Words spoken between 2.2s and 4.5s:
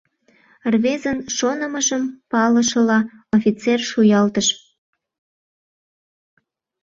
палышыла, офицер шуялтыш.